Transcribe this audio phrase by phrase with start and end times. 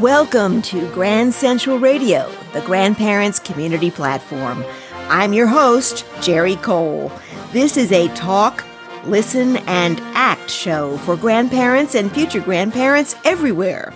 [0.00, 4.62] Welcome to Grand Central Radio, the grandparents community platform.
[5.08, 7.10] I'm your host, Jerry Cole.
[7.52, 8.62] This is a talk,
[9.06, 13.94] listen, and act show for grandparents and future grandparents everywhere.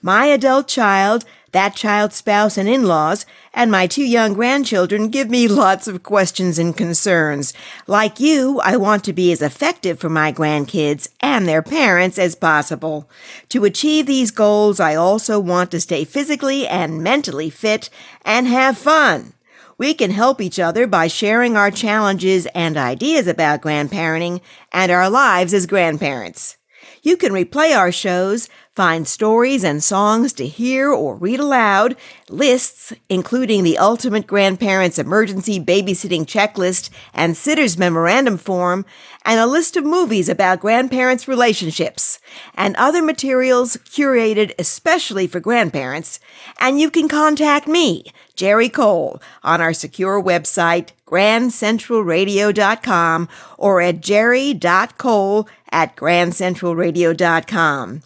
[0.00, 5.46] My adult child that child's spouse and in-laws, and my two young grandchildren give me
[5.48, 7.52] lots of questions and concerns.
[7.86, 12.34] Like you, I want to be as effective for my grandkids and their parents as
[12.34, 13.08] possible.
[13.50, 17.90] To achieve these goals, I also want to stay physically and mentally fit
[18.24, 19.34] and have fun.
[19.78, 24.40] We can help each other by sharing our challenges and ideas about grandparenting
[24.70, 26.56] and our lives as grandparents.
[27.02, 31.94] You can replay our shows Find stories and songs to hear or read aloud,
[32.30, 38.86] lists, including the Ultimate Grandparents Emergency Babysitting Checklist and Sitter's Memorandum Form,
[39.26, 42.18] and a list of movies about grandparents' relationships,
[42.54, 46.18] and other materials curated especially for grandparents.
[46.58, 55.46] And you can contact me, Jerry Cole, on our secure website, grandcentralradio.com or at jerry.cole
[55.70, 58.02] at grandcentralradio.com.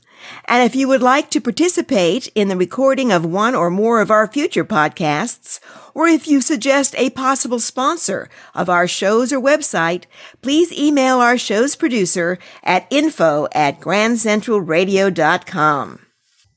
[0.46, 4.10] And if you would like to participate in the recording of one or more of
[4.10, 5.60] our future podcasts,
[5.94, 10.04] or if you suggest a possible sponsor of our shows or website,
[10.42, 16.00] please email our show's producer at info at grandcentralradio.com.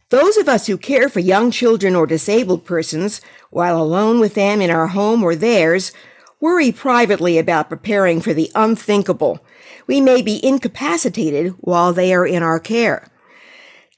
[0.09, 4.59] Those of us who care for young children or disabled persons while alone with them
[4.59, 5.93] in our home or theirs
[6.39, 9.43] worry privately about preparing for the unthinkable.
[9.87, 13.07] We may be incapacitated while they are in our care.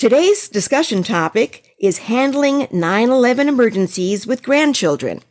[0.02, 5.22] Today's discussion topic is handling 9-11 emergencies with grandchildren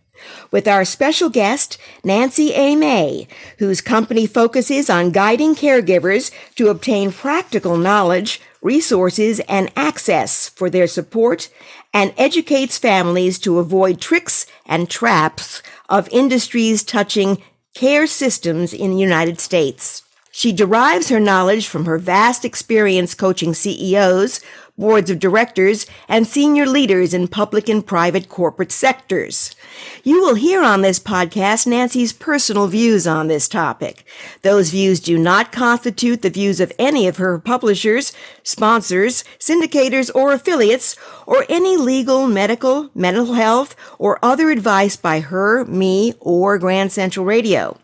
[0.53, 2.77] with our special guest, Nancy A.
[2.77, 3.27] May,
[3.59, 10.87] whose company focuses on guiding caregivers to obtain practical knowledge, resources, and access for their
[10.87, 11.49] support
[11.93, 17.43] and educates families to avoid tricks and traps of industries touching
[17.75, 20.05] care systems in the United States.
[20.41, 24.41] She derives her knowledge from her vast experience coaching CEOs,
[24.79, 29.55] boards of directors, and senior leaders in public and private corporate sectors.
[30.03, 34.03] You will hear on this podcast Nancy's personal views on this topic.
[34.41, 40.33] Those views do not constitute the views of any of her publishers, sponsors, syndicators, or
[40.33, 40.97] affiliates,
[41.27, 47.27] or any legal, medical, mental health, or other advice by her, me, or Grand Central
[47.27, 47.77] Radio.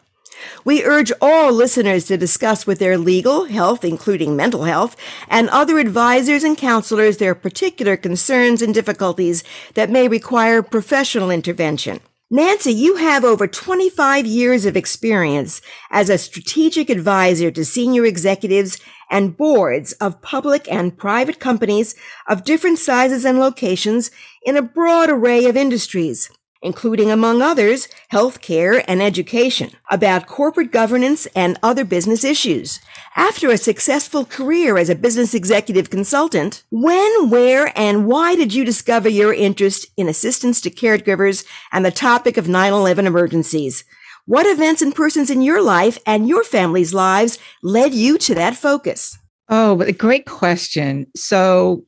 [0.65, 4.97] We urge all listeners to discuss with their legal, health, including mental health,
[5.29, 12.01] and other advisors and counselors their particular concerns and difficulties that may require professional intervention.
[12.29, 18.81] Nancy, you have over 25 years of experience as a strategic advisor to senior executives
[19.09, 21.95] and boards of public and private companies
[22.27, 24.11] of different sizes and locations
[24.45, 26.29] in a broad array of industries
[26.67, 32.81] including, among others, healthcare and education, about corporate governance and other business issues.
[33.15, 38.65] After a successful career as a business executive consultant, when, where, and why did you
[38.65, 43.85] discover your interest in assistance to caregivers and the topic of 9-11 emergencies?
[44.27, 48.57] What events and persons in your life and your family's lives led you to that
[48.57, 49.17] focus?
[49.49, 51.07] Oh, but a great question.
[51.15, 51.85] So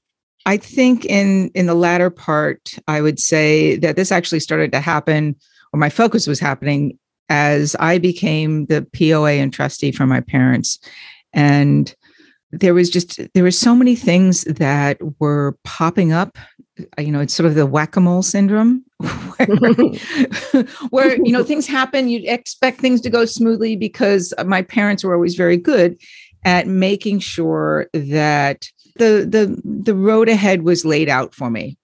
[0.48, 4.80] I think in in the latter part, I would say that this actually started to
[4.80, 5.36] happen,
[5.74, 6.98] or my focus was happening
[7.28, 10.78] as I became the POA and trustee for my parents,
[11.34, 11.94] and
[12.50, 16.38] there was just there were so many things that were popping up.
[16.96, 18.82] Uh, you know, it's sort of the whack a mole syndrome,
[19.36, 22.08] where, where you know things happen.
[22.08, 26.00] You expect things to go smoothly because my parents were always very good
[26.46, 31.76] at making sure that the the the road ahead was laid out for me.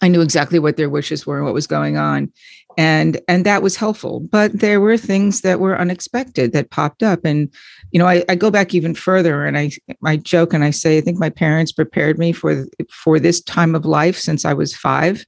[0.00, 2.32] I knew exactly what their wishes were and what was going on.
[2.78, 4.20] And and that was helpful.
[4.20, 7.24] But there were things that were unexpected that popped up.
[7.24, 7.52] And,
[7.90, 9.70] you know, I, I go back even further and I
[10.04, 13.74] I joke and I say, I think my parents prepared me for for this time
[13.74, 15.26] of life since I was five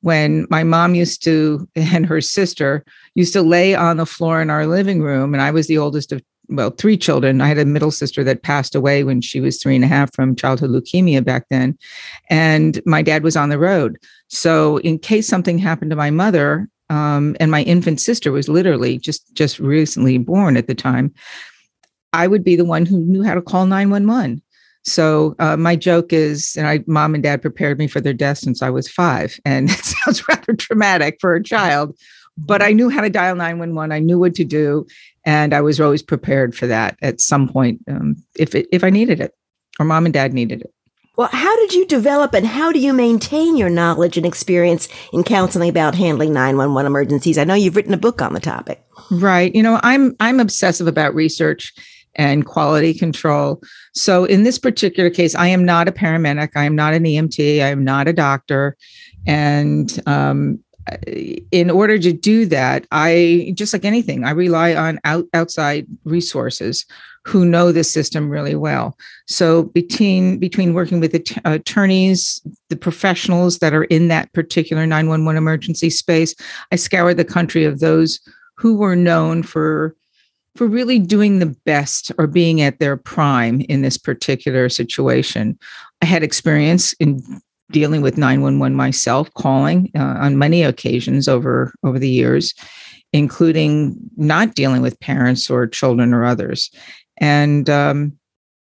[0.00, 2.84] when my mom used to and her sister
[3.14, 6.12] used to lay on the floor in our living room and i was the oldest
[6.12, 7.40] of well, three children.
[7.40, 10.14] I had a middle sister that passed away when she was three and a half
[10.14, 11.78] from childhood leukemia back then.
[12.30, 13.98] And my dad was on the road.
[14.28, 18.98] So, in case something happened to my mother, um, and my infant sister was literally
[18.98, 21.12] just just recently born at the time,
[22.12, 24.42] I would be the one who knew how to call 911.
[24.84, 28.38] So uh, my joke is, and I, mom and dad prepared me for their death
[28.38, 31.98] since I was five, and it sounds rather traumatic for a child,
[32.38, 33.92] but I knew how to dial 911.
[33.92, 34.86] I knew what to do.
[35.28, 38.88] And I was always prepared for that at some point um, if, it, if I
[38.88, 39.34] needed it
[39.78, 40.72] or mom and dad needed it.
[41.18, 45.24] Well, how did you develop and how do you maintain your knowledge and experience in
[45.24, 47.36] counseling about handling 911 emergencies?
[47.36, 48.82] I know you've written a book on the topic.
[49.10, 49.54] Right.
[49.54, 51.74] You know, I'm I'm obsessive about research
[52.14, 53.60] and quality control.
[53.92, 56.52] So in this particular case, I am not a paramedic.
[56.56, 57.62] I am not an EMT.
[57.62, 58.78] I am not a doctor.
[59.26, 60.64] And um,
[61.50, 66.84] in order to do that, I just like anything, I rely on out, outside resources
[67.24, 68.96] who know the system really well.
[69.26, 71.14] So between between working with
[71.44, 72.40] attorneys,
[72.70, 76.34] the professionals that are in that particular 911 emergency space,
[76.72, 78.20] I scoured the country of those
[78.56, 79.94] who were known for
[80.56, 85.58] for really doing the best or being at their prime in this particular situation.
[86.02, 87.22] I had experience in
[87.70, 92.54] dealing with 911 myself, calling uh, on many occasions over over the years,
[93.12, 96.70] including not dealing with parents or children or others.
[97.18, 98.18] And um,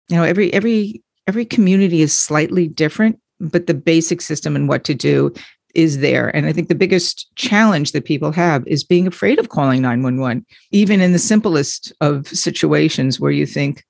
[0.08, 4.84] you know, every every every community is slightly different, but the basic system and what
[4.84, 5.32] to do
[5.74, 6.34] is there.
[6.34, 10.46] And I think the biggest challenge that people have is being afraid of calling 911,
[10.70, 13.84] even in the simplest of situations where you think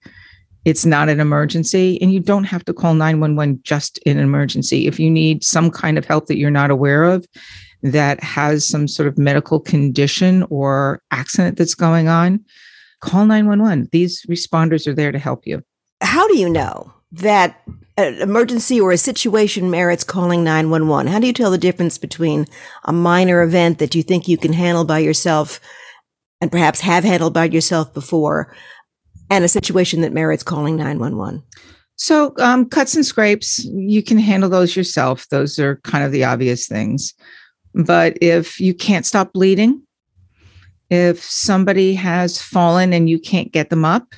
[0.66, 4.88] it's not an emergency and you don't have to call 911 just in an emergency.
[4.88, 7.24] If you need some kind of help that you're not aware of,
[7.82, 12.44] that has some sort of medical condition or accident that's going on,
[13.00, 13.90] call 911.
[13.92, 15.62] These responders are there to help you.
[16.00, 17.62] How do you know that
[17.96, 21.12] an emergency or a situation merits calling 911?
[21.12, 22.44] How do you tell the difference between
[22.84, 25.60] a minor event that you think you can handle by yourself
[26.40, 28.52] and perhaps have handled by yourself before
[29.30, 31.42] and a situation that merits calling 911?
[31.96, 35.26] So, um, cuts and scrapes, you can handle those yourself.
[35.30, 37.14] Those are kind of the obvious things.
[37.74, 39.82] But if you can't stop bleeding,
[40.90, 44.14] if somebody has fallen and you can't get them up,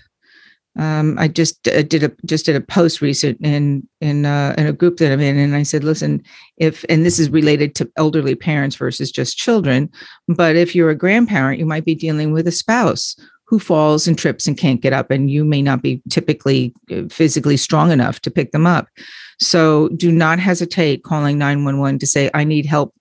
[0.77, 4.67] um, I just uh, did a just did a post recent in in uh, in
[4.67, 6.23] a group that I'm in, and I said, listen,
[6.57, 9.91] if and this is related to elderly parents versus just children,
[10.29, 13.17] but if you're a grandparent, you might be dealing with a spouse
[13.49, 17.03] who falls and trips and can't get up, and you may not be typically uh,
[17.11, 18.89] physically strong enough to pick them up.
[19.41, 22.95] So do not hesitate calling 911 to say, I need help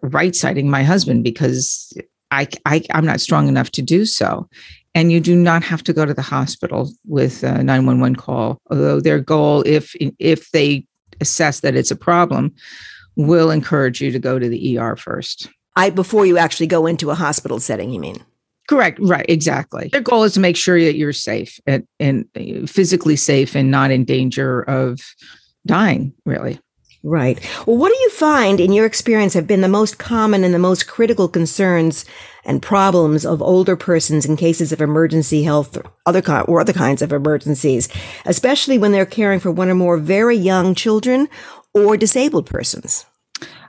[0.00, 1.92] right siding my husband because
[2.30, 4.48] I, I I'm not strong enough to do so.
[4.94, 9.00] And you do not have to go to the hospital with a 911 call although
[9.00, 10.86] their goal if if they
[11.20, 12.54] assess that it's a problem
[13.16, 15.48] will encourage you to go to the ER first.
[15.74, 18.24] I before you actually go into a hospital setting you mean
[18.68, 22.66] correct right exactly their goal is to make sure that you're safe and, and uh,
[22.66, 25.00] physically safe and not in danger of
[25.66, 26.60] dying really
[27.04, 27.38] Right.
[27.64, 30.58] Well, what do you find in your experience have been the most common and the
[30.58, 32.04] most critical concerns
[32.44, 37.00] and problems of older persons in cases of emergency health or other, or other kinds
[37.00, 37.88] of emergencies,
[38.24, 41.28] especially when they're caring for one or more very young children
[41.72, 43.06] or disabled persons?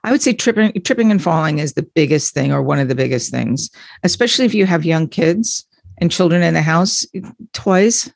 [0.04, 2.96] I would say tripping, tripping and falling is the biggest thing or one of the
[2.96, 3.70] biggest things,
[4.04, 5.66] especially if you have young kids
[5.98, 7.06] and children in the house.
[7.54, 8.12] Toys,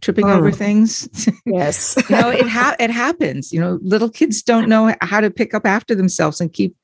[0.00, 0.34] tripping oh.
[0.34, 1.08] over things.
[1.44, 1.96] Yes.
[2.08, 3.52] you know, it ha- it happens.
[3.52, 6.76] You know, little kids don't know how to pick up after themselves and keep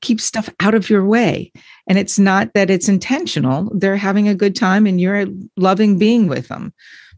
[0.00, 1.50] keep stuff out of your way.
[1.88, 3.70] And it's not that it's intentional.
[3.74, 5.26] They're having a good time and you're
[5.56, 6.74] loving being with them.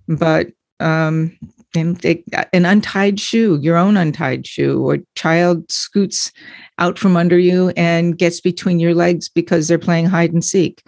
[0.08, 0.48] But
[0.78, 1.36] um
[1.74, 6.32] and they, an untied shoe, your own untied shoe, or child scoots
[6.78, 10.82] out from under you and gets between your legs because they're playing hide and seek,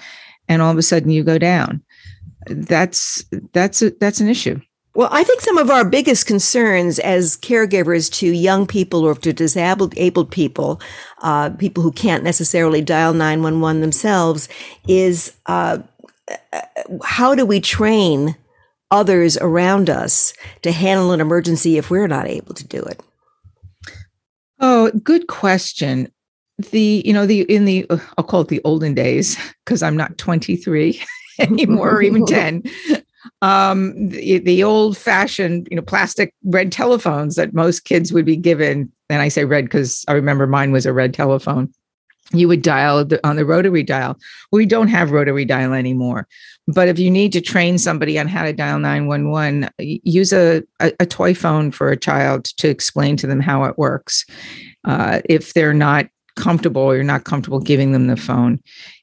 [0.49, 1.83] and all of a sudden you go down
[2.49, 4.61] that's that's a, that's an issue.
[4.95, 9.33] Well, I think some of our biggest concerns as caregivers to young people or to
[9.33, 10.81] disabled abled people,
[11.23, 14.49] uh, people who can't necessarily dial 911 themselves,
[14.89, 15.79] is uh,
[17.05, 18.37] how do we train
[18.91, 23.03] others around us to handle an emergency if we're not able to do it?
[24.61, 26.11] Oh, good question.
[26.71, 30.19] The, you know, the, in the, I'll call it the olden days, because I'm not
[30.19, 31.01] 23.
[31.39, 32.63] anymore or even 10
[33.43, 38.37] um, the, the old fashioned you know plastic red telephones that most kids would be
[38.37, 41.73] given and i say red because i remember mine was a red telephone
[42.33, 44.19] you would dial on the rotary dial.
[44.53, 46.29] We don't have rotary dial anymore
[46.69, 50.93] but if you need to train somebody on how to dial 911 use a, a,
[51.01, 54.25] a toy phone for a child to explain to them how it works
[54.85, 56.07] uh, if they're not
[56.37, 58.61] comfortable or you're not comfortable giving them the phone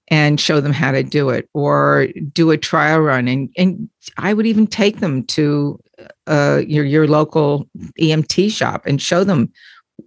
[0.09, 4.33] and show them how to do it or do a trial run and and I
[4.33, 5.79] would even take them to
[6.27, 7.67] uh, your your local
[7.99, 9.51] EMT shop and show them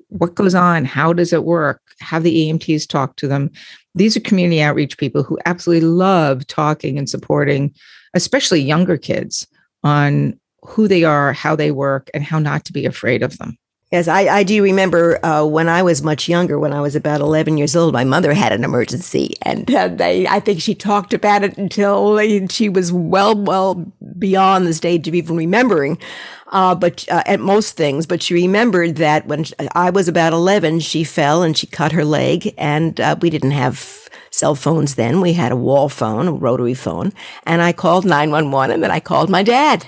[0.08, 3.50] what goes on, how does it work, have the EMTs talk to them.
[3.94, 7.74] These are community outreach people who absolutely love talking and supporting,
[8.14, 9.46] especially younger kids,
[9.84, 13.58] on who they are, how they work, and how not to be afraid of them.
[13.90, 17.22] Yes, I, I do remember uh, when I was much younger, when I was about
[17.22, 19.34] 11 years old, my mother had an emergency.
[19.42, 22.18] And uh, they, I think she talked about it until
[22.48, 25.98] she was well, well beyond the stage of even remembering.
[26.50, 30.80] Uh, but uh, at most things, but she remembered that when I was about 11,
[30.80, 35.20] she fell and she cut her leg, and uh, we didn't have cell phones then.
[35.20, 37.12] We had a wall phone, a rotary phone,
[37.44, 39.86] and I called 911 and then I called my dad.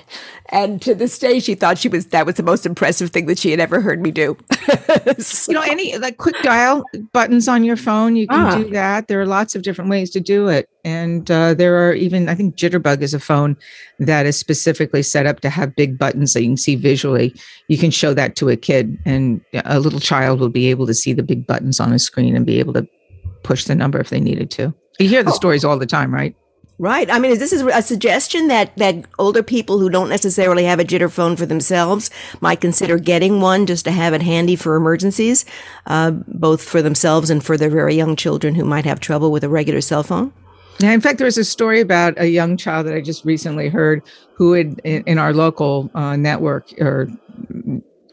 [0.51, 3.39] And to this day, she thought she was that was the most impressive thing that
[3.39, 4.37] she had ever heard me do.
[5.17, 5.51] so.
[5.51, 6.83] You know, any like quick dial
[7.13, 8.57] buttons on your phone, you can ah.
[8.57, 9.07] do that.
[9.07, 12.35] There are lots of different ways to do it, and uh, there are even I
[12.35, 13.55] think Jitterbug is a phone
[13.99, 17.33] that is specifically set up to have big buttons that you can see visually.
[17.69, 20.93] You can show that to a kid, and a little child will be able to
[20.93, 22.85] see the big buttons on a screen and be able to
[23.43, 24.73] push the number if they needed to.
[24.99, 25.35] You hear the oh.
[25.35, 26.35] stories all the time, right?
[26.81, 27.11] Right.
[27.11, 30.79] I mean, is this is a suggestion that, that older people who don't necessarily have
[30.79, 34.75] a jitter phone for themselves might consider getting one just to have it handy for
[34.75, 35.45] emergencies,
[35.85, 39.43] uh, both for themselves and for their very young children who might have trouble with
[39.43, 40.33] a regular cell phone?
[40.79, 43.69] Yeah, in fact, there was a story about a young child that I just recently
[43.69, 44.01] heard
[44.33, 47.07] who had in, in our local uh, network or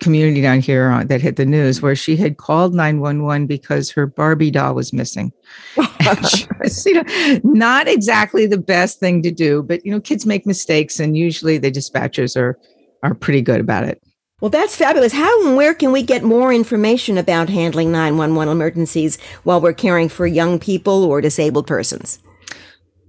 [0.01, 4.51] community down here that hit the news where she had called 911 because her Barbie
[4.51, 5.33] doll was missing.
[5.77, 6.47] was,
[6.87, 11.01] you know, not exactly the best thing to do, but you know, kids make mistakes
[11.01, 12.59] and usually the dispatchers are
[13.03, 14.03] are pretty good about it.
[14.41, 15.13] Well, that's fabulous.
[15.13, 20.09] How and where can we get more information about handling 911 emergencies while we're caring
[20.09, 22.21] for young people or disabled persons?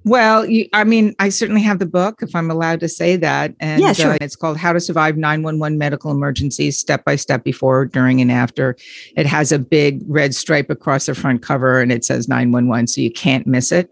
[0.06, 3.54] Well, you, I mean, I certainly have the book, if I'm allowed to say that.
[3.60, 4.14] And yeah, sure.
[4.14, 8.32] uh, it's called How to Survive 911 Medical Emergencies Step by Step Before, During, and
[8.32, 8.78] After.
[9.18, 13.02] It has a big red stripe across the front cover and it says 911, so
[13.02, 13.90] you can't miss it.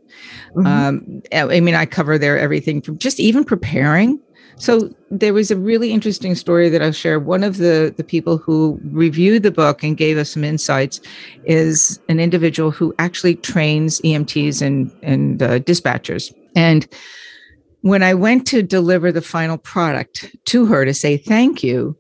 [0.56, 0.68] Mm-hmm.
[0.68, 4.20] Um, I mean, I cover there everything from just even preparing
[4.58, 7.20] so there was a really interesting story that I'll share.
[7.20, 11.00] One of the, the people who reviewed the book and gave us some insights
[11.46, 16.34] is an individual who actually trains EMTs and, and uh, dispatchers.
[16.56, 16.88] And
[17.82, 21.96] when I went to deliver the final product to her to say thank you,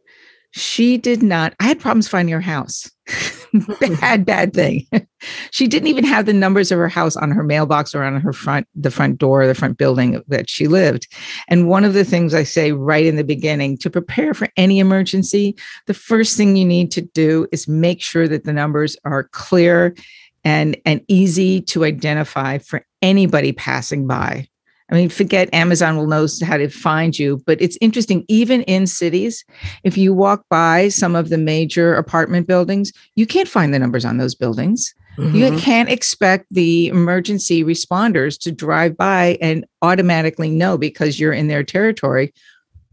[0.51, 2.89] she did not, I had problems finding her house.
[4.01, 4.85] bad, bad thing.
[5.51, 8.33] she didn't even have the numbers of her house on her mailbox or on her
[8.33, 11.07] front, the front door, the front building that she lived.
[11.47, 14.79] And one of the things I say right in the beginning to prepare for any
[14.79, 19.25] emergency, the first thing you need to do is make sure that the numbers are
[19.25, 19.95] clear
[20.43, 24.47] and, and easy to identify for anybody passing by.
[24.89, 28.23] I mean, forget Amazon will know how to find you, but it's interesting.
[28.29, 29.43] Even in cities,
[29.83, 34.05] if you walk by some of the major apartment buildings, you can't find the numbers
[34.05, 34.95] on those buildings.
[35.17, 35.35] Mm-hmm.
[35.35, 41.47] You can't expect the emergency responders to drive by and automatically know because you're in
[41.47, 42.33] their territory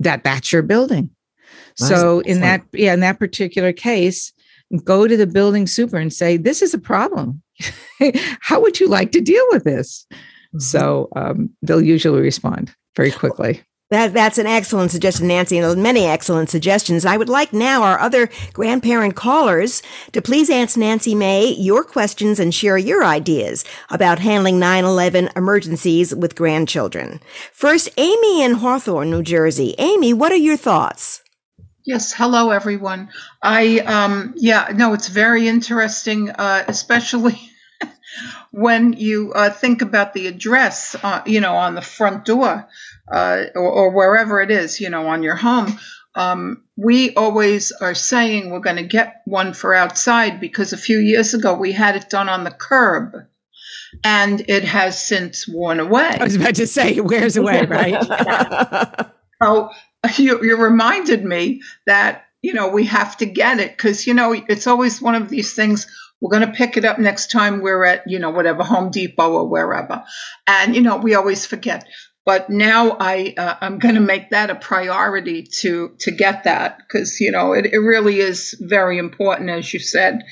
[0.00, 1.10] that that's your building.
[1.76, 4.32] so in that yeah, in that particular case,
[4.82, 7.42] go to the building super and say, "This is a problem.
[8.40, 10.06] How would you like to deal with this?"
[10.54, 10.60] Mm-hmm.
[10.60, 13.62] So um, they'll usually respond very quickly.
[13.90, 17.04] That, that's an excellent suggestion, Nancy, and many excellent suggestions.
[17.04, 19.82] I would like now our other grandparent callers
[20.12, 26.14] to please ask Nancy May your questions and share your ideas about handling 9-11 emergencies
[26.14, 27.20] with grandchildren.
[27.52, 29.74] First, Amy in Hawthorne, New Jersey.
[29.78, 31.22] Amy, what are your thoughts?
[31.84, 33.10] Yes, hello everyone.
[33.42, 37.38] I um yeah, no, it's very interesting uh especially
[38.50, 42.68] when you uh, think about the address, uh, you know, on the front door
[43.12, 45.78] uh, or, or, wherever it is, you know, on your home,
[46.14, 50.98] um, we always are saying we're going to get one for outside because a few
[50.98, 53.14] years ago we had it done on the curb
[54.02, 56.16] and it has since worn away.
[56.20, 57.96] I was about to say, it wears away, right?
[59.40, 59.70] oh,
[60.16, 64.32] you, you reminded me that, you know, we have to get it because, you know,
[64.32, 65.86] it's always one of these things
[66.20, 69.32] we're going to pick it up next time we're at, you know, whatever Home Depot
[69.32, 70.04] or wherever.
[70.46, 71.86] And, you know, we always forget.
[72.26, 76.78] But now I, uh, I'm going to make that a priority to, to get that
[76.78, 80.22] because, you know, it, it really is very important, as you said.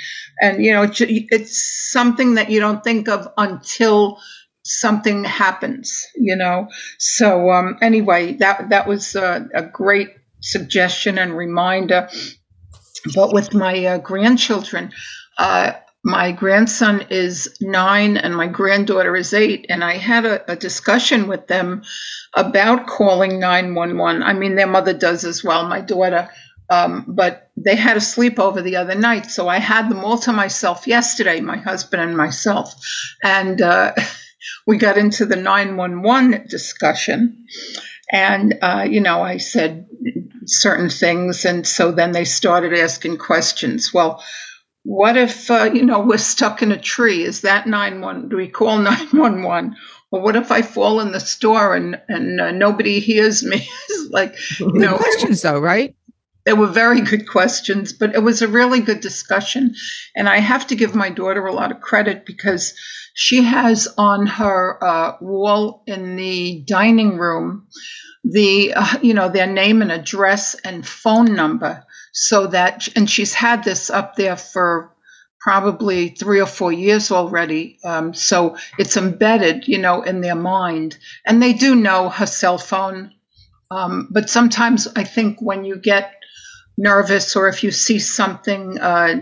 [0.40, 4.18] And, you know, it's, it's something that you don't think of until
[4.64, 6.68] something happens, you know.
[6.98, 10.08] So, um, anyway, that, that was a, a great
[10.40, 12.08] suggestion and reminder.
[13.14, 14.92] But with my uh, grandchildren,
[15.38, 15.72] uh,
[16.04, 21.28] my grandson is nine and my granddaughter is eight, and I had a, a discussion
[21.28, 21.82] with them
[22.34, 24.22] about calling 911.
[24.22, 26.28] I mean, their mother does as well, my daughter.
[26.70, 30.32] Um, but they had a sleepover the other night, so I had them all to
[30.32, 32.74] myself yesterday, my husband and myself.
[33.22, 33.92] And uh,
[34.66, 37.46] we got into the 911 discussion.
[38.10, 39.86] And, uh, you know, I said
[40.46, 41.44] certain things.
[41.44, 43.92] And so then they started asking questions.
[43.92, 44.22] Well,
[44.84, 47.22] what if, uh, you know, we're stuck in a tree?
[47.22, 48.28] Is that 911?
[48.28, 49.76] Do we call 911?
[50.10, 53.68] Or what if I fall in the store and, and uh, nobody hears me?
[54.10, 55.94] like, you know, questions though, right?
[56.44, 59.74] They were very good questions, but it was a really good discussion.
[60.16, 62.74] And I have to give my daughter a lot of credit because
[63.14, 67.68] she has on her uh, wall in the dining room
[68.24, 73.34] the uh, you know their name and address and phone number so that and she's
[73.34, 74.92] had this up there for
[75.40, 80.96] probably three or four years already um, so it's embedded you know in their mind.
[81.26, 83.12] And they do know her cell phone
[83.70, 86.12] um, but sometimes i think when you get
[86.78, 89.14] nervous or if you see something uh,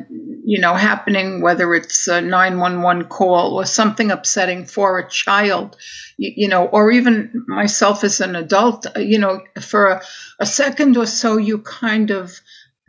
[0.45, 5.77] you know happening whether it's a 911 call or something upsetting for a child
[6.17, 10.03] you, you know or even myself as an adult uh, you know for a,
[10.39, 12.41] a second or so you kind of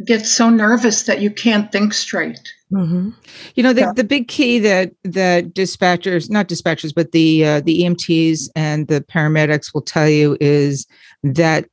[0.05, 3.09] get so nervous that you can't think straight Mm-hmm.
[3.55, 3.93] You know, the, yeah.
[3.93, 9.01] the big key that that dispatchers, not dispatchers, but the uh, the EMTs and the
[9.01, 10.87] paramedics will tell you is
[11.23, 11.67] that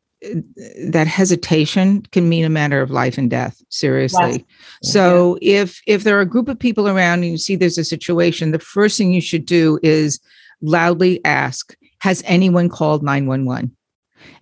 [0.88, 4.44] that hesitation can mean a matter of life and death seriously
[4.82, 4.92] yes.
[4.92, 5.60] so yeah.
[5.60, 8.50] if if there are a group of people around and you see there's a situation
[8.50, 10.18] the first thing you should do is
[10.60, 13.70] loudly ask has anyone called 911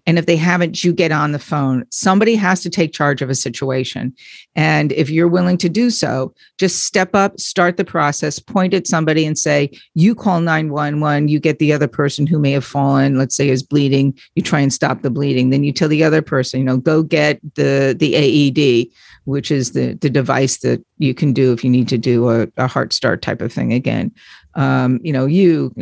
[0.07, 1.85] and if they haven't, you get on the phone.
[1.91, 4.15] Somebody has to take charge of a situation.
[4.55, 8.87] And if you're willing to do so, just step up, start the process, point at
[8.87, 13.19] somebody and say, you call 911, you get the other person who may have fallen,
[13.19, 15.51] let's say is bleeding, you try and stop the bleeding.
[15.51, 18.89] Then you tell the other person, you know, go get the the AED,
[19.25, 22.47] which is the the device that you can do if you need to do a,
[22.57, 24.13] a heart start type of thing again.
[24.55, 25.75] Um, you know, you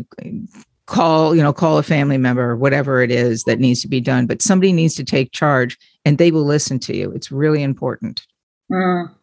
[0.86, 4.00] call you know call a family member or whatever it is that needs to be
[4.00, 7.10] done but somebody needs to take charge and they will listen to you.
[7.12, 8.26] It's really important.
[8.70, 9.14] Mm.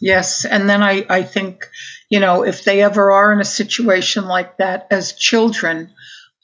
[0.00, 1.68] yes and then i i think
[2.08, 5.92] you know if they ever are in a situation like that as children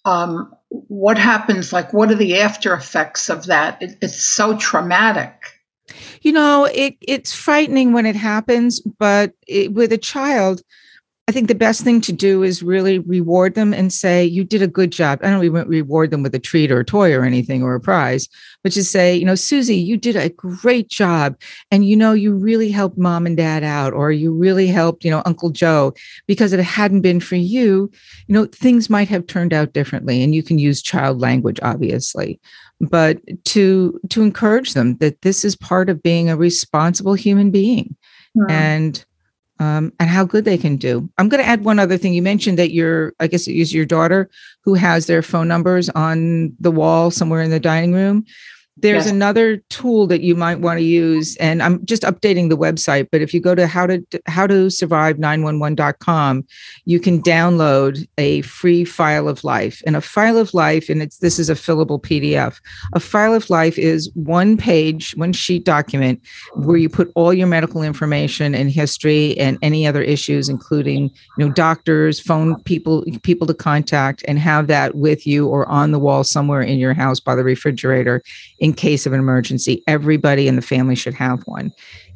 [0.09, 3.83] um, what happens like what are the after effects of that?
[3.83, 5.33] It, it's so traumatic.
[6.23, 10.63] You know it it's frightening when it happens but it, with a child
[11.29, 14.63] I think the best thing to do is really reward them and say, you did
[14.63, 15.21] a good job.
[15.23, 17.81] I don't even reward them with a treat or a toy or anything or a
[17.81, 18.31] prize,
[18.63, 21.39] but just say, you know, Susie, you did a great job.
[21.71, 25.11] And, you know, you really helped mom and dad out, or you really helped, you
[25.11, 25.93] know, Uncle Joe,
[26.27, 27.91] because if it hadn't been for you,
[28.27, 30.23] you know, things might have turned out differently.
[30.23, 32.41] And you can use child language, obviously
[32.81, 37.97] but to to encourage them that this is part of being a responsible human being
[38.49, 39.05] and
[39.59, 41.09] um, and how good they can do.
[41.19, 42.15] I'm going to add one other thing.
[42.15, 44.31] You mentioned that your, I guess it is your daughter
[44.63, 48.25] who has their phone numbers on the wall somewhere in the dining room.
[48.81, 49.13] There's yes.
[49.13, 53.09] another tool that you might want to use, and I'm just updating the website.
[53.11, 56.47] But if you go to how to how to survive 911.com,
[56.85, 59.83] you can download a free file of life.
[59.87, 62.61] And a file of life, and it's this is a fillable PDF.
[62.93, 66.21] A file of life is one page, one sheet document
[66.55, 71.47] where you put all your medical information and history and any other issues, including you
[71.47, 75.99] know doctors, phone people, people to contact, and have that with you or on the
[75.99, 78.23] wall somewhere in your house by the refrigerator
[78.59, 79.83] in case of an emergency.
[79.87, 81.73] Everybody in the family should have one.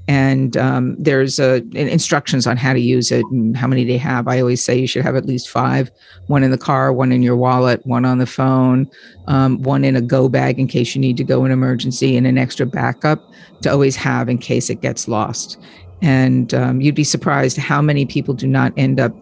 [0.09, 4.26] And um, there's instructions on how to use it and how many they have.
[4.26, 5.90] I always say you should have at least five
[6.26, 8.90] one in the car, one in your wallet, one on the phone,
[9.28, 12.26] um, one in a go bag in case you need to go in emergency, and
[12.26, 13.22] an extra backup
[13.62, 15.57] to always have in case it gets lost
[16.02, 19.14] and um, you'd be surprised how many people do not end up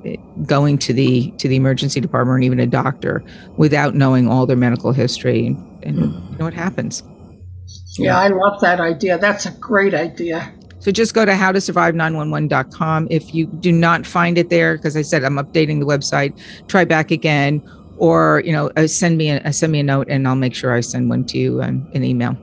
[0.46, 3.22] going to the to the emergency department or even a doctor
[3.56, 6.32] without knowing all their medical history and, and mm.
[6.32, 7.02] you know what happens
[7.98, 9.18] yeah, I love that idea.
[9.18, 10.52] That's a great idea.
[10.78, 13.08] So just go to howtosurvive911.com.
[13.10, 16.38] If you do not find it there, because I said I'm updating the website,
[16.68, 17.62] try back again,
[17.98, 20.72] or you know, uh, send me a send me a note, and I'll make sure
[20.72, 22.36] I send one to you um, an email.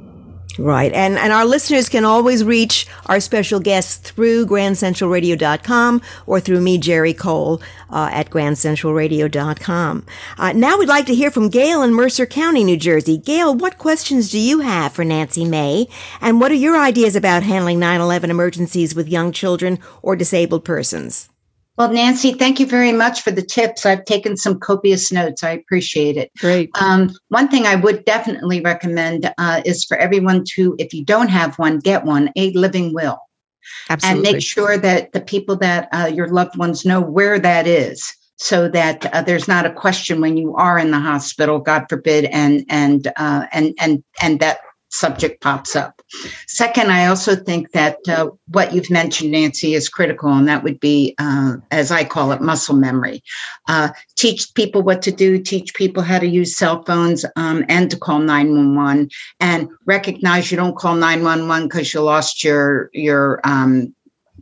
[0.58, 0.92] Right.
[0.92, 6.78] And, and our listeners can always reach our special guests through grandcentralradio.com or through me,
[6.78, 10.06] Jerry Cole, uh, at grandcentralradio.com.
[10.38, 13.18] Uh, now we'd like to hear from Gail in Mercer County, New Jersey.
[13.18, 15.88] Gail, what questions do you have for Nancy May?
[16.22, 21.30] And what are your ideas about handling 9-11 emergencies with young children or disabled persons?
[21.78, 23.86] Well, Nancy, thank you very much for the tips.
[23.86, 25.44] I've taken some copious notes.
[25.44, 26.32] I appreciate it.
[26.40, 26.72] Great.
[26.82, 31.30] Um, one thing I would definitely recommend uh, is for everyone to, if you don't
[31.30, 33.20] have one, get one, a living will.
[33.90, 34.28] Absolutely.
[34.28, 38.12] And make sure that the people that uh, your loved ones know where that is.
[38.38, 42.26] so that uh, there's not a question when you are in the hospital, God forbid,
[42.26, 44.60] and and uh, and and and that
[44.98, 46.02] subject pops up.
[46.48, 50.80] Second, I also think that uh, what you've mentioned, Nancy, is critical, and that would
[50.80, 53.22] be, uh, as I call it, muscle memory.
[53.68, 57.92] Uh, teach people what to do, teach people how to use cell phones um, and
[57.92, 63.94] to call 911, and recognize you don't call 911 because you lost your your um,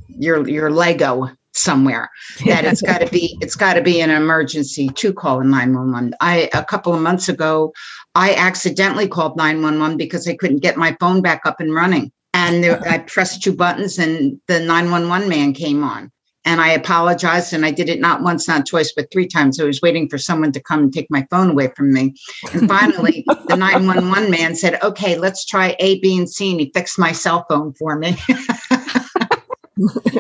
[0.08, 2.10] your your Lego somewhere
[2.46, 6.50] that it's got to be it's got to be an emergency to call 911 i
[6.54, 7.74] a couple of months ago
[8.16, 12.12] i accidentally called 911 because i couldn't get my phone back up and running.
[12.34, 12.90] And there, uh-huh.
[12.90, 16.12] i pressed two buttons and the 911 man came on.
[16.44, 19.60] And i apologized and i did it not once not twice but three times.
[19.60, 22.16] I was waiting for someone to come and take my phone away from me.
[22.54, 26.52] And finally the 911 man said okay let's try a b and c.
[26.52, 28.18] And he fixed my cell phone for me.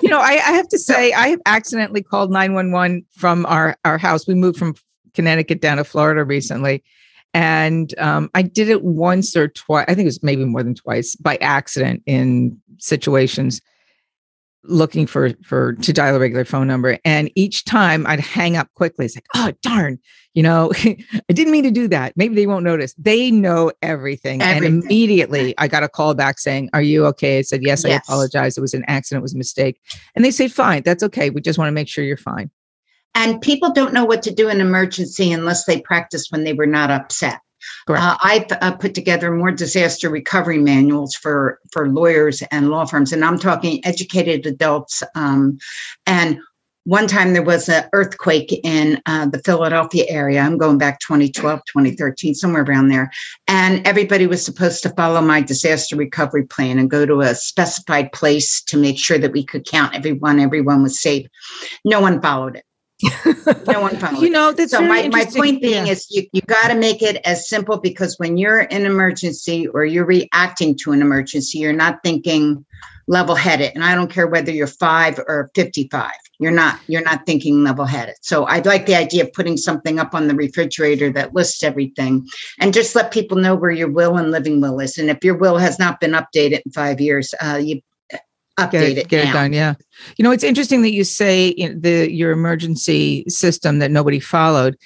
[0.01, 3.97] You know, I, I, have to say, I have accidentally called 911 from our, our
[3.97, 4.27] house.
[4.27, 4.75] We moved from
[5.13, 6.83] Connecticut down to Florida recently.
[7.35, 9.83] And um, I did it once or twice.
[9.89, 13.61] I think it was maybe more than twice by accident in situations
[14.63, 16.97] looking for for to dial a regular phone number.
[17.05, 19.05] And each time i'd hang up quickly.
[19.05, 19.99] It's like oh darn
[20.33, 20.71] you know?
[20.83, 22.13] I didn't mean to do that.
[22.15, 22.93] Maybe they won't notice.
[22.97, 24.75] They know everything, everything.
[24.75, 27.39] and immediately i got a call back saying are you okay?
[27.39, 28.57] I said yes, yes, i apologize.
[28.57, 29.21] It was an accident.
[29.21, 29.81] It was a mistake.
[30.15, 30.83] And they say fine.
[30.83, 31.29] That's okay.
[31.29, 32.49] We just want to make sure you're fine
[33.15, 36.67] and people don't know what to do in emergency unless they practice when they were
[36.67, 37.39] not upset
[37.87, 43.11] uh, I've uh, put together more disaster recovery manuals for for lawyers and law firms,
[43.11, 45.03] and I'm talking educated adults.
[45.15, 45.57] Um,
[46.05, 46.39] and
[46.85, 50.41] one time there was an earthquake in uh, the Philadelphia area.
[50.41, 53.09] I'm going back 2012, 2013, somewhere around there.
[53.47, 58.11] And everybody was supposed to follow my disaster recovery plan and go to a specified
[58.11, 61.25] place to make sure that we could count everyone, everyone was safe.
[61.83, 62.65] No one followed it
[63.67, 64.21] no one followed.
[64.21, 65.91] You know, that's so my, my point being yeah.
[65.91, 69.85] is you, you got to make it as simple because when you're in emergency or
[69.85, 72.65] you're reacting to an emergency, you're not thinking
[73.07, 73.71] level headed.
[73.75, 76.11] And I don't care whether you're five or 55.
[76.39, 78.15] You're not, you're not thinking level headed.
[78.21, 82.27] So I like the idea of putting something up on the refrigerator that lists everything
[82.59, 84.97] and just let people know where your will and living will is.
[84.97, 87.81] And if your will has not been updated in five years, uh, you
[88.57, 89.29] update get it, it get now.
[89.29, 89.53] it done.
[89.53, 89.73] Yeah,
[90.17, 94.77] you know, it's interesting that you say the your emergency system that nobody followed.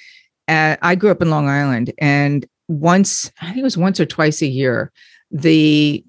[0.48, 4.06] Uh, I grew up in Long Island, and once I think it was once or
[4.06, 4.92] twice a year,
[5.30, 6.04] the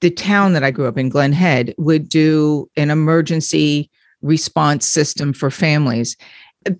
[0.00, 3.90] the town that I grew up in, Glen Head, would do an emergency
[4.22, 6.16] response system for families.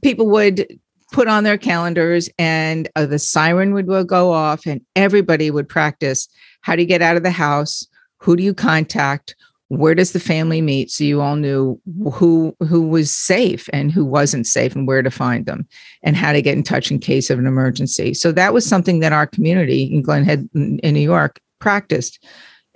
[0.02, 0.66] People would
[1.12, 6.28] put on their calendars, and uh, the siren would go off, and everybody would practice
[6.62, 7.86] how to get out of the house.
[8.18, 9.36] Who do you contact?
[9.78, 10.90] Where does the family meet?
[10.90, 11.80] So you all knew
[12.12, 15.66] who who was safe and who wasn't safe and where to find them
[16.02, 18.14] and how to get in touch in case of an emergency.
[18.14, 22.24] So that was something that our community in glen head in new york practiced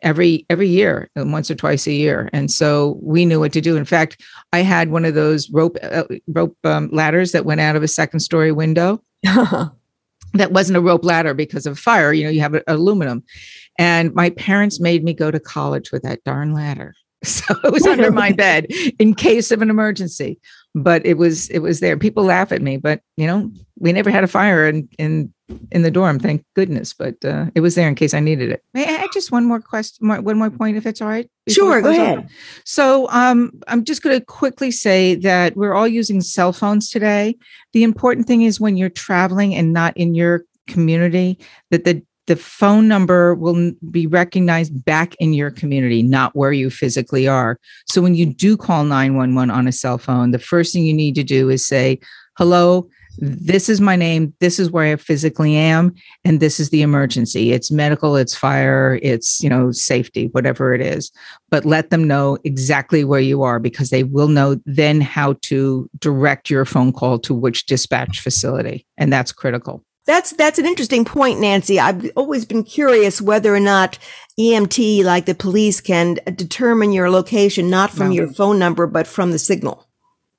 [0.03, 2.31] every every year uh, once or twice a year.
[2.33, 3.77] And so we knew what to do.
[3.77, 7.77] In fact i had one of those rope uh, rope um, ladders that went out
[7.77, 9.03] of a second story window
[10.35, 13.23] that wasn't a rope ladder because of fire you know you have aluminum
[13.79, 16.95] and my parents made me go to college with that darn ladder.
[17.25, 18.67] So it was under my bed
[19.01, 20.38] in case of an emergency.
[20.83, 21.97] But it was it was there.
[21.97, 25.33] People laugh at me, but you know, we never had a fire in in
[25.73, 26.93] in the dorm, thank goodness.
[26.93, 28.62] But uh, it was there in case I needed it.
[28.75, 31.31] May I just one more question, more, one more point, if it's all right?
[31.49, 32.19] Sure, go ahead.
[32.19, 32.29] On?
[32.64, 37.37] So um, I'm just going to quickly say that we're all using cell phones today.
[37.73, 41.38] The important thing is when you're traveling and not in your community,
[41.71, 46.69] that the the phone number will be recognized back in your community, not where you
[46.69, 47.59] physically are.
[47.87, 51.14] So when you do call 911 on a cell phone, the first thing you need
[51.14, 51.99] to do is say,
[52.37, 52.88] hello,
[53.21, 54.35] this is my name.
[54.41, 55.95] This is where I physically am.
[56.25, 57.53] And this is the emergency.
[57.53, 61.11] It's medical, it's fire, it's, you know, safety, whatever it is.
[61.51, 65.88] But let them know exactly where you are because they will know then how to
[65.99, 68.87] direct your phone call to which dispatch facility.
[68.99, 69.83] And that's critical.
[70.09, 71.79] That's that's an interesting point, Nancy.
[71.79, 73.99] I've always been curious whether or not
[74.40, 78.14] EMT, like the police, can determine your location not from no.
[78.14, 79.87] your phone number but from the signal.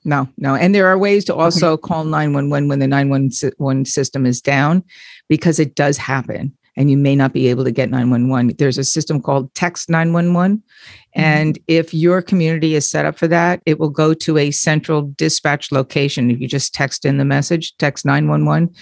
[0.03, 3.09] No, no, and there are ways to also call nine one one when the nine
[3.09, 4.83] one one system is down,
[5.27, 8.55] because it does happen and you may not be able to get 911.
[8.57, 10.57] There's a system called Text 911.
[10.57, 11.19] Mm-hmm.
[11.19, 15.13] And if your community is set up for that, it will go to a central
[15.17, 16.31] dispatch location.
[16.31, 18.73] If you just text in the message, text 911,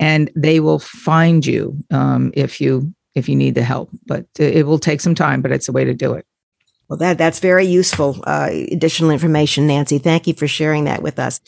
[0.00, 3.88] and they will find you um, if you if you need the help.
[4.04, 6.26] But it will take some time, but it's a way to do it.
[6.88, 9.98] Well, that that's very useful uh, additional information, Nancy.
[9.98, 11.40] Thank you for sharing that with us.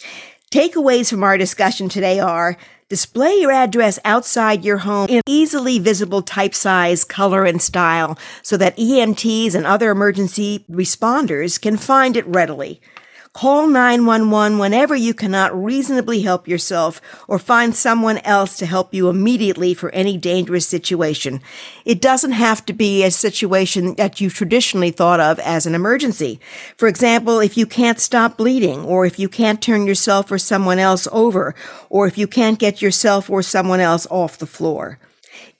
[0.52, 2.56] Takeaways from our discussion today are
[2.88, 8.56] display your address outside your home in easily visible type size, color, and style so
[8.56, 12.80] that EMTs and other emergency responders can find it readily.
[13.37, 19.11] Call 911 whenever you cannot reasonably help yourself or find someone else to help you
[19.11, 21.42] immediately for any dangerous situation.
[21.85, 26.40] It doesn't have to be a situation that you traditionally thought of as an emergency.
[26.79, 30.79] For example, if you can't stop bleeding, or if you can't turn yourself or someone
[30.79, 31.55] else over,
[31.90, 34.99] or if you can't get yourself or someone else off the floor.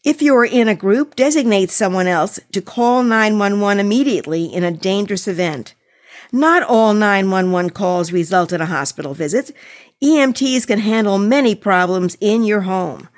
[0.03, 4.71] If you are in a group, designate someone else to call 911 immediately in a
[4.71, 5.75] dangerous event.
[6.33, 9.53] Not all 911 calls result in a hospital visit.
[10.03, 13.09] EMTs can handle many problems in your home.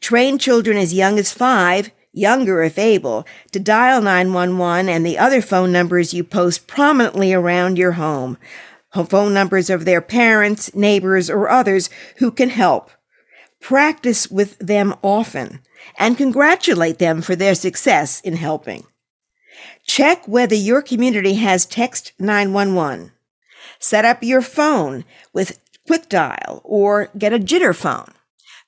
[0.00, 5.40] Train children as young as five, younger if able, to dial 911 and the other
[5.40, 8.38] phone numbers you post prominently around your home.
[9.08, 12.90] Phone numbers of their parents, neighbors, or others who can help.
[13.60, 15.60] Practice with them often
[15.98, 18.84] and congratulate them for their success in helping.
[19.86, 23.12] Check whether your community has text 911.
[23.78, 28.12] Set up your phone with quick dial or get a jitter phone.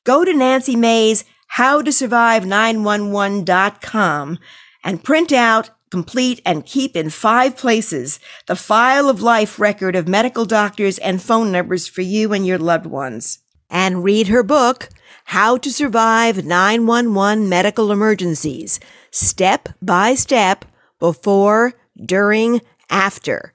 [0.05, 1.25] Go to Nancy Mays
[1.57, 4.39] howtosurvive911.com
[4.85, 10.07] and print out, complete, and keep in five places the file of life record of
[10.09, 13.41] medical doctors and phone numbers for you and your loved ones.
[13.69, 14.89] And read her book,
[15.25, 20.65] How to Survive 911 Medical Emergencies, step by step
[21.01, 23.53] before, during, after.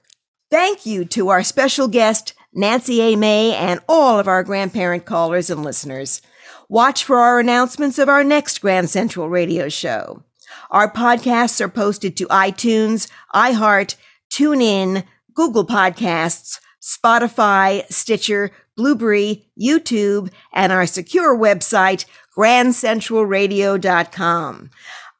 [0.50, 3.16] Thank you to our special guest, Nancy A.
[3.16, 6.20] May, and all of our grandparent callers and listeners.
[6.68, 10.22] Watch for our announcements of our next Grand Central radio show.
[10.70, 13.96] Our podcasts are posted to iTunes, iHeart,
[14.32, 15.04] TuneIn,
[15.34, 22.04] Google Podcasts, Spotify, Stitcher, Blubrry, YouTube, and our secure website,
[22.36, 24.70] grandcentralradio.com.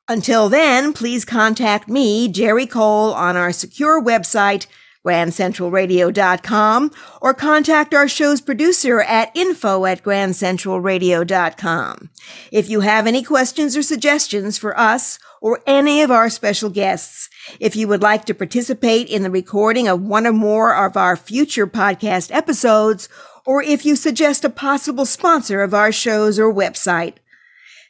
[0.09, 4.69] Until then, please contact me, Jerry Cole, on our secure website,
[5.05, 12.11] grandcentralradio.com, or contact our show's producer at info at grandcentralradio.com.
[12.53, 17.29] If you have any questions or suggestions for us or any of our special guests,
[17.59, 21.17] if you would like to participate in the recording of one or more of our
[21.17, 23.09] future podcast episodes,
[23.45, 27.15] or if you suggest a possible sponsor of our shows or website,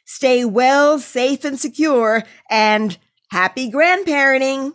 [0.09, 2.97] Stay well, safe, and secure, and
[3.29, 4.71] happy grandparenting!